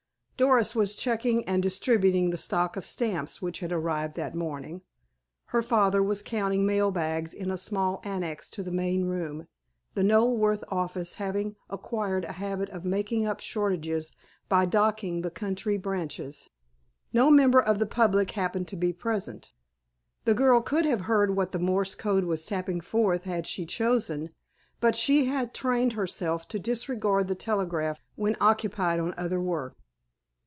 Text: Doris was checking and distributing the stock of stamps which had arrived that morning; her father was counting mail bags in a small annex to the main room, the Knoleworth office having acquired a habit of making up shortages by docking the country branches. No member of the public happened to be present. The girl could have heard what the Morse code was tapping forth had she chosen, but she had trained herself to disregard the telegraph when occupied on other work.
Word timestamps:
Doris 0.37 0.73
was 0.73 0.95
checking 0.95 1.45
and 1.45 1.61
distributing 1.61 2.31
the 2.31 2.35
stock 2.37 2.75
of 2.75 2.83
stamps 2.83 3.43
which 3.43 3.59
had 3.59 3.71
arrived 3.71 4.15
that 4.15 4.33
morning; 4.33 4.81
her 5.53 5.61
father 5.61 6.01
was 6.01 6.23
counting 6.23 6.65
mail 6.65 6.89
bags 6.89 7.31
in 7.35 7.51
a 7.51 7.59
small 7.59 8.01
annex 8.03 8.49
to 8.49 8.63
the 8.63 8.71
main 8.71 9.05
room, 9.05 9.45
the 9.93 10.01
Knoleworth 10.01 10.63
office 10.69 11.13
having 11.13 11.57
acquired 11.69 12.25
a 12.25 12.31
habit 12.31 12.71
of 12.71 12.83
making 12.83 13.23
up 13.23 13.39
shortages 13.39 14.13
by 14.49 14.65
docking 14.65 15.21
the 15.21 15.29
country 15.29 15.77
branches. 15.77 16.49
No 17.13 17.29
member 17.29 17.61
of 17.61 17.77
the 17.77 17.85
public 17.85 18.31
happened 18.31 18.67
to 18.69 18.75
be 18.75 18.91
present. 18.91 19.53
The 20.25 20.33
girl 20.33 20.59
could 20.61 20.85
have 20.87 21.01
heard 21.01 21.35
what 21.35 21.51
the 21.51 21.59
Morse 21.59 21.93
code 21.93 22.23
was 22.23 22.47
tapping 22.47 22.81
forth 22.81 23.25
had 23.25 23.45
she 23.45 23.63
chosen, 23.67 24.31
but 24.79 24.95
she 24.95 25.25
had 25.25 25.53
trained 25.53 25.93
herself 25.93 26.47
to 26.47 26.57
disregard 26.57 27.27
the 27.27 27.35
telegraph 27.35 27.99
when 28.15 28.35
occupied 28.39 28.99
on 28.99 29.13
other 29.19 29.39
work. 29.39 29.75